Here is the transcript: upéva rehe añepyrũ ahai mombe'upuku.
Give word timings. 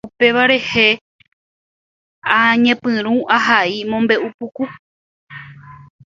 upéva 0.07 0.43
rehe 0.51 0.87
añepyrũ 2.39 3.15
ahai 3.35 3.73
mombe'upuku. 3.91 4.63